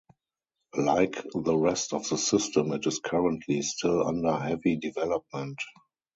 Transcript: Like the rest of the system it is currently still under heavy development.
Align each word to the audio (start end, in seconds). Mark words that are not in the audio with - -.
Like 0.79 1.23
the 1.35 1.55
rest 1.55 1.93
of 1.93 2.09
the 2.09 2.17
system 2.17 2.71
it 2.73 2.87
is 2.87 2.99
currently 2.99 3.61
still 3.61 4.07
under 4.07 4.35
heavy 4.35 4.77
development. 4.77 5.59